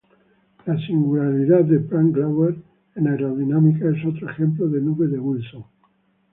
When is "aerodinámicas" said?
3.07-3.97